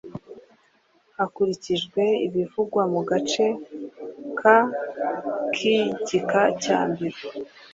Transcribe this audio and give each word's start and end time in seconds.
hakurikijwe 1.17 2.01
ibivugwa 2.27 2.81
mu 2.93 3.01
gace 3.09 3.45
ka 4.39 4.57
k 5.53 5.55
igika 5.77 6.41
cyambere 6.61 7.17